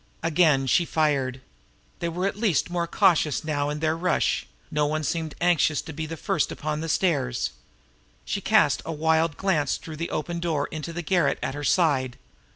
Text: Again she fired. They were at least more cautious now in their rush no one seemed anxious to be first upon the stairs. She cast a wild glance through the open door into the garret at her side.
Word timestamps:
Again 0.23 0.65
she 0.65 0.83
fired. 0.83 1.41
They 1.99 2.09
were 2.09 2.25
at 2.25 2.35
least 2.35 2.71
more 2.71 2.87
cautious 2.87 3.43
now 3.43 3.69
in 3.69 3.81
their 3.81 3.95
rush 3.95 4.47
no 4.71 4.87
one 4.87 5.03
seemed 5.03 5.35
anxious 5.39 5.79
to 5.83 5.93
be 5.93 6.07
first 6.07 6.51
upon 6.51 6.81
the 6.81 6.89
stairs. 6.89 7.51
She 8.25 8.41
cast 8.41 8.81
a 8.83 8.91
wild 8.91 9.37
glance 9.37 9.77
through 9.77 9.97
the 9.97 10.09
open 10.09 10.39
door 10.39 10.65
into 10.71 10.91
the 10.91 11.03
garret 11.03 11.37
at 11.43 11.53
her 11.53 11.63
side. 11.63 12.17